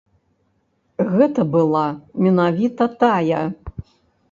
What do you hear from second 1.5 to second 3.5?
была менавіта тая.